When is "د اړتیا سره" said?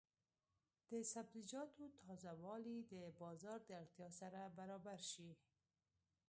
3.65-4.39